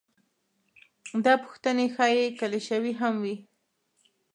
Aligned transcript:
دا 1.25 1.33
پوښتنې 1.43 1.85
ښايي 1.95 2.27
کلیشوي 2.39 2.93
هم 3.01 3.13
وي. 3.23 3.35